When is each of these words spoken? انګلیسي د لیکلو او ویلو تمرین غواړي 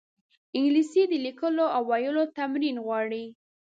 انګلیسي 0.57 1.01
د 1.07 1.13
لیکلو 1.25 1.65
او 1.75 1.81
ویلو 1.89 2.23
تمرین 2.37 2.75
غواړي 2.85 3.25